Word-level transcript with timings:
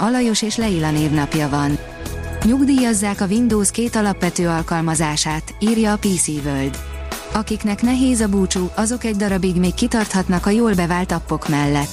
Alajos 0.00 0.42
és 0.42 0.56
Leila 0.56 0.90
névnapja 0.90 1.48
van. 1.48 1.78
Nyugdíjazzák 2.44 3.20
a 3.20 3.26
Windows 3.26 3.70
két 3.70 3.96
alapvető 3.96 4.48
alkalmazását, 4.48 5.54
írja 5.58 5.92
a 5.92 5.96
PC 5.96 6.28
World. 6.28 6.78
Akiknek 7.32 7.82
nehéz 7.82 8.20
a 8.20 8.28
búcsú, 8.28 8.70
azok 8.74 9.04
egy 9.04 9.16
darabig 9.16 9.56
még 9.56 9.74
kitarthatnak 9.74 10.46
a 10.46 10.50
jól 10.50 10.74
bevált 10.74 11.12
appok 11.12 11.48
mellett. 11.48 11.88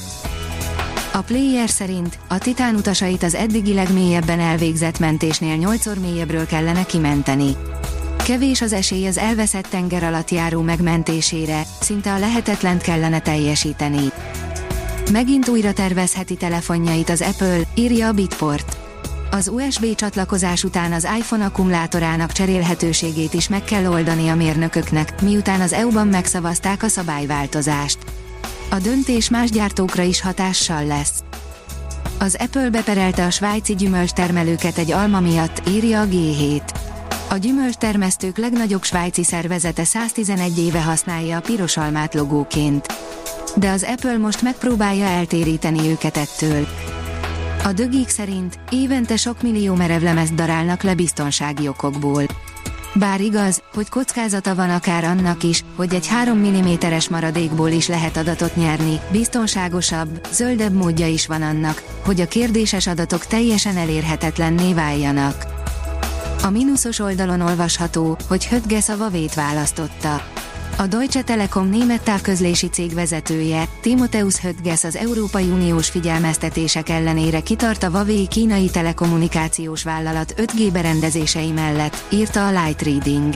A 1.13 1.21
player 1.21 1.69
szerint 1.69 2.17
a 2.27 2.37
titán 2.37 2.75
utasait 2.75 3.23
az 3.23 3.35
eddigi 3.35 3.73
legmélyebben 3.73 4.39
elvégzett 4.39 4.99
mentésnél 4.99 5.55
8 5.55 5.85
mélyebbről 5.99 6.45
kellene 6.45 6.83
kimenteni. 6.83 7.55
Kevés 8.25 8.61
az 8.61 8.73
esély 8.73 9.07
az 9.07 9.17
elveszett 9.17 9.67
tenger 9.67 10.03
alatt 10.03 10.31
járó 10.31 10.61
megmentésére, 10.61 11.61
szinte 11.79 12.13
a 12.13 12.19
lehetetlent 12.19 12.81
kellene 12.81 13.19
teljesíteni. 13.19 14.11
Megint 15.11 15.47
újra 15.47 15.73
tervezheti 15.73 16.35
telefonjait 16.35 17.09
az 17.09 17.21
Apple, 17.21 17.59
írja 17.75 18.07
a 18.07 18.11
Bitport. 18.11 18.77
Az 19.31 19.47
USB 19.47 19.95
csatlakozás 19.95 20.63
után 20.63 20.91
az 20.91 21.07
iPhone 21.17 21.45
akkumulátorának 21.45 22.31
cserélhetőségét 22.31 23.33
is 23.33 23.47
meg 23.49 23.63
kell 23.63 23.85
oldani 23.85 24.27
a 24.27 24.35
mérnököknek, 24.35 25.21
miután 25.21 25.61
az 25.61 25.73
EU-ban 25.73 26.07
megszavazták 26.07 26.83
a 26.83 26.87
szabályváltozást. 26.87 27.97
A 28.69 28.75
döntés 28.75 29.29
más 29.29 29.49
gyártókra 29.49 30.03
is 30.03 30.21
hatással 30.21 30.85
lesz. 30.85 31.23
Az 32.19 32.35
Apple 32.39 32.69
beperelte 32.69 33.25
a 33.25 33.29
svájci 33.29 33.75
gyümölcstermelőket 33.75 34.77
egy 34.77 34.91
alma 34.91 35.19
miatt, 35.19 35.61
írja 35.67 36.01
a 36.01 36.05
G7. 36.05 36.61
A 37.29 37.35
gyümölcstermesztők 37.35 38.37
legnagyobb 38.37 38.83
svájci 38.83 39.23
szervezete 39.23 39.83
111 39.83 40.59
éve 40.59 40.81
használja 40.81 41.37
a 41.37 41.41
piros 41.41 41.77
almát 41.77 42.13
logóként 42.13 42.85
de 43.55 43.69
az 43.69 43.83
Apple 43.83 44.17
most 44.17 44.41
megpróbálja 44.41 45.05
eltéríteni 45.05 45.89
őket 45.89 46.17
ettől. 46.17 46.67
A 47.63 47.73
dögik 47.73 48.09
szerint 48.09 48.59
évente 48.69 49.17
sok 49.17 49.41
millió 49.41 49.75
merevlemezt 49.75 50.35
darálnak 50.35 50.83
le 50.83 50.93
biztonsági 50.93 51.67
okokból. 51.67 52.23
Bár 52.93 53.21
igaz, 53.21 53.61
hogy 53.73 53.89
kockázata 53.89 54.55
van 54.55 54.69
akár 54.69 55.03
annak 55.03 55.43
is, 55.43 55.63
hogy 55.75 55.93
egy 55.93 56.07
3 56.07 56.37
mm-es 56.37 57.09
maradékból 57.09 57.69
is 57.69 57.87
lehet 57.87 58.17
adatot 58.17 58.55
nyerni, 58.55 58.99
biztonságosabb, 59.11 60.27
zöldebb 60.31 60.73
módja 60.73 61.07
is 61.07 61.27
van 61.27 61.41
annak, 61.41 61.83
hogy 62.05 62.21
a 62.21 62.27
kérdéses 62.27 62.87
adatok 62.87 63.25
teljesen 63.25 63.77
elérhetetlenné 63.77 64.73
váljanak. 64.73 65.45
A 66.43 66.49
mínuszos 66.49 66.99
oldalon 66.99 67.41
olvasható, 67.41 68.17
hogy 68.27 68.47
Hötge 68.47 68.81
szavavét 68.81 69.33
választotta. 69.33 70.34
A 70.77 70.87
Deutsche 70.87 71.21
Telekom 71.21 71.69
német 71.69 72.03
távközlési 72.03 72.67
cég 72.67 72.93
vezetője, 72.93 73.67
Timotheus 73.81 74.39
Höttges 74.39 74.83
az 74.83 74.95
Európai 74.95 75.43
Uniós 75.43 75.89
figyelmeztetések 75.89 76.89
ellenére 76.89 77.39
kitart 77.39 77.83
a 77.83 77.89
Huawei 77.89 78.27
kínai 78.27 78.69
telekommunikációs 78.69 79.83
vállalat 79.83 80.33
5G 80.37 80.69
berendezései 80.71 81.51
mellett, 81.51 82.03
írta 82.09 82.47
a 82.47 82.63
Light 82.63 82.81
Reading. 82.81 83.33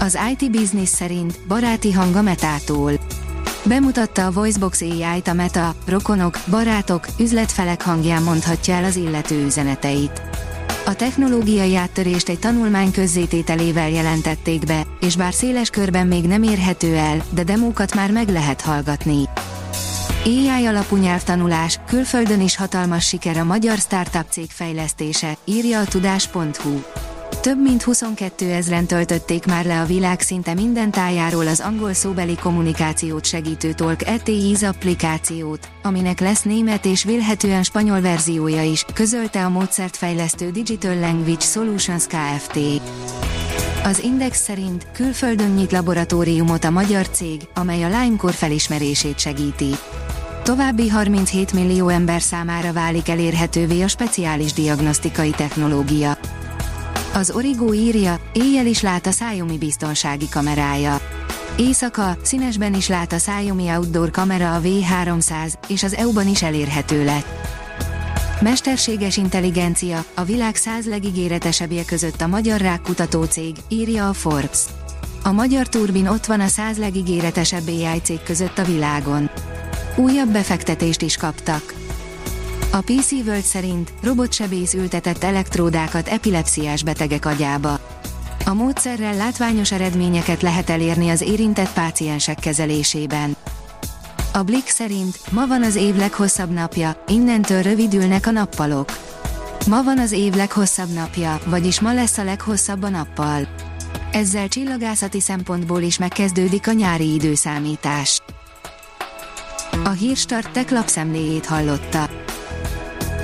Az 0.00 0.18
IT 0.30 0.50
Business 0.50 0.88
szerint 0.88 1.38
baráti 1.48 1.92
hang 1.92 2.14
a 2.14 2.22
Metától. 2.22 2.92
Bemutatta 3.64 4.26
a 4.26 4.30
Voicebox 4.30 4.80
AI-t 4.80 5.28
a 5.28 5.32
Meta, 5.32 5.74
rokonok, 5.86 6.38
barátok, 6.50 7.06
üzletfelek 7.18 7.82
hangján 7.82 8.22
mondhatja 8.22 8.74
el 8.74 8.84
az 8.84 8.96
illető 8.96 9.44
üzeneteit. 9.44 10.22
A 10.84 10.94
technológiai 10.94 11.76
áttörést 11.76 12.28
egy 12.28 12.38
tanulmány 12.38 12.90
közzétételével 12.90 13.90
jelentették 13.90 14.64
be, 14.64 14.86
és 15.00 15.16
bár 15.16 15.32
széles 15.32 15.70
körben 15.70 16.06
még 16.06 16.24
nem 16.24 16.42
érhető 16.42 16.96
el, 16.96 17.22
de 17.30 17.44
demókat 17.44 17.94
már 17.94 18.10
meg 18.10 18.28
lehet 18.28 18.60
hallgatni. 18.60 19.28
AI 20.24 20.66
alapú 20.66 20.96
nyelvtanulás, 20.96 21.80
külföldön 21.86 22.40
is 22.40 22.56
hatalmas 22.56 23.06
siker 23.06 23.36
a 23.36 23.44
magyar 23.44 23.78
startup 23.78 24.26
cég 24.30 24.50
fejlesztése, 24.50 25.36
írja 25.44 25.80
a 25.80 25.84
tudás.hu. 25.84 26.80
Több 27.40 27.62
mint 27.62 27.82
22 27.82 28.50
ezren 28.50 28.86
töltötték 28.86 29.46
már 29.46 29.64
le 29.64 29.80
a 29.80 29.84
világ 29.84 30.20
szinte 30.20 30.54
minden 30.54 30.90
tájáról 30.90 31.46
az 31.46 31.60
angol 31.60 31.92
szóbeli 31.92 32.36
kommunikációt 32.36 33.24
segítő 33.24 33.72
Talk 33.72 34.06
ETIZ 34.06 34.62
applikációt, 34.62 35.68
aminek 35.82 36.20
lesz 36.20 36.42
német 36.42 36.86
és 36.86 37.04
vélhetően 37.04 37.62
spanyol 37.62 38.00
verziója 38.00 38.62
is, 38.62 38.84
közölte 38.94 39.44
a 39.44 39.48
módszert 39.48 39.96
fejlesztő 39.96 40.50
Digital 40.50 40.94
Language 40.98 41.40
Solutions 41.40 42.06
Kft. 42.06 42.58
Az 43.84 43.98
Index 44.02 44.42
szerint 44.42 44.86
külföldön 44.92 45.50
nyit 45.50 45.72
laboratóriumot 45.72 46.64
a 46.64 46.70
magyar 46.70 47.08
cég, 47.08 47.40
amely 47.54 47.82
a 47.82 47.88
Lyme-kor 47.88 48.32
felismerését 48.32 49.18
segíti. 49.18 49.70
További 50.42 50.88
37 50.88 51.52
millió 51.52 51.88
ember 51.88 52.20
számára 52.20 52.72
válik 52.72 53.08
elérhetővé 53.08 53.82
a 53.82 53.88
speciális 53.88 54.52
diagnosztikai 54.52 55.30
technológia. 55.30 56.18
Az 57.12 57.30
Origo 57.30 57.74
írja, 57.74 58.20
éjjel 58.32 58.66
is 58.66 58.80
lát 58.80 59.06
a 59.06 59.10
Xiaomi 59.10 59.58
biztonsági 59.58 60.28
kamerája. 60.28 61.00
Éjszaka, 61.56 62.16
színesben 62.22 62.74
is 62.74 62.88
lát 62.88 63.12
a 63.12 63.16
Xiaomi 63.16 63.70
Outdoor 63.70 64.10
kamera 64.10 64.54
a 64.54 64.60
V300, 64.60 65.52
és 65.68 65.82
az 65.82 65.94
EU-ban 65.94 66.28
is 66.28 66.42
elérhető 66.42 67.04
lett. 67.04 67.26
Mesterséges 68.40 69.16
intelligencia, 69.16 70.04
a 70.14 70.24
világ 70.24 70.56
száz 70.56 70.86
legígéretesebbje 70.86 71.84
között 71.84 72.20
a 72.20 72.26
magyar 72.26 72.60
rákkutató 72.60 73.24
cég, 73.24 73.56
írja 73.68 74.08
a 74.08 74.12
Forbes. 74.12 74.60
A 75.22 75.32
magyar 75.32 75.68
turbin 75.68 76.06
ott 76.06 76.26
van 76.26 76.40
a 76.40 76.46
száz 76.46 76.78
legígéretesebb 76.78 77.68
AI 77.68 78.00
cég 78.02 78.22
között 78.22 78.58
a 78.58 78.64
világon. 78.64 79.30
Újabb 79.96 80.28
befektetést 80.28 81.02
is 81.02 81.16
kaptak. 81.16 81.74
A 82.72 82.80
PC 82.80 83.12
World 83.12 83.42
szerint 83.42 83.92
robotsebész 84.02 84.74
ültetett 84.74 85.24
elektródákat 85.24 86.08
epilepsziás 86.08 86.82
betegek 86.82 87.26
agyába. 87.26 87.78
A 88.44 88.54
módszerrel 88.54 89.14
látványos 89.14 89.72
eredményeket 89.72 90.42
lehet 90.42 90.70
elérni 90.70 91.08
az 91.08 91.20
érintett 91.20 91.72
páciensek 91.72 92.38
kezelésében. 92.38 93.36
A 94.32 94.42
Blick 94.42 94.68
szerint 94.68 95.20
ma 95.30 95.46
van 95.46 95.62
az 95.62 95.74
év 95.74 95.96
leghosszabb 95.96 96.50
napja, 96.50 97.04
innentől 97.06 97.62
rövidülnek 97.62 98.26
a 98.26 98.30
nappalok. 98.30 98.98
Ma 99.66 99.82
van 99.82 99.98
az 99.98 100.12
év 100.12 100.34
leghosszabb 100.34 100.92
napja, 100.92 101.40
vagyis 101.46 101.80
ma 101.80 101.92
lesz 101.92 102.18
a 102.18 102.24
leghosszabb 102.24 102.82
a 102.82 102.88
nappal. 102.88 103.48
Ezzel 104.12 104.48
csillagászati 104.48 105.20
szempontból 105.20 105.80
is 105.80 105.98
megkezdődik 105.98 106.68
a 106.68 106.72
nyári 106.72 107.14
időszámítás. 107.14 108.20
A 109.84 109.90
Hírstart 109.90 110.50
tech 110.50 110.72
lapszemléjét 110.72 111.46
hallotta. 111.46 112.08